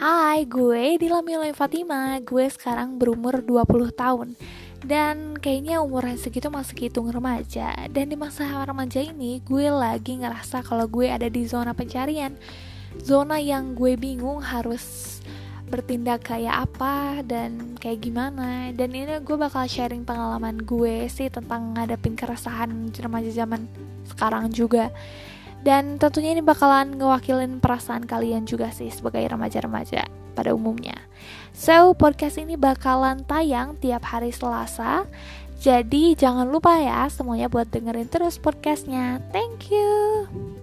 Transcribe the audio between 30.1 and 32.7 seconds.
pada umumnya. So, podcast ini